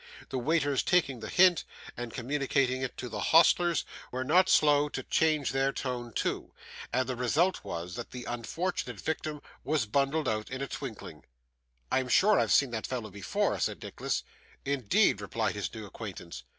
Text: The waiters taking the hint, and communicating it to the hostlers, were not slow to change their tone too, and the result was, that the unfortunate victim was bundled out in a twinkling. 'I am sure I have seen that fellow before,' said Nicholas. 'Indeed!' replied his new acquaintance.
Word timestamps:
The 0.29 0.39
waiters 0.39 0.81
taking 0.81 1.19
the 1.19 1.29
hint, 1.29 1.63
and 1.95 2.11
communicating 2.11 2.81
it 2.81 2.97
to 2.97 3.07
the 3.07 3.19
hostlers, 3.19 3.85
were 4.11 4.23
not 4.23 4.49
slow 4.49 4.89
to 4.89 5.03
change 5.03 5.51
their 5.51 5.71
tone 5.71 6.11
too, 6.11 6.55
and 6.91 7.07
the 7.07 7.15
result 7.15 7.63
was, 7.63 7.93
that 7.97 8.09
the 8.09 8.23
unfortunate 8.25 8.99
victim 8.99 9.43
was 9.63 9.85
bundled 9.85 10.27
out 10.27 10.49
in 10.49 10.59
a 10.63 10.67
twinkling. 10.67 11.23
'I 11.91 11.99
am 11.99 12.09
sure 12.09 12.39
I 12.39 12.41
have 12.41 12.51
seen 12.51 12.71
that 12.71 12.87
fellow 12.87 13.11
before,' 13.11 13.59
said 13.59 13.83
Nicholas. 13.83 14.23
'Indeed!' 14.65 15.21
replied 15.21 15.53
his 15.53 15.71
new 15.71 15.85
acquaintance. 15.85 16.45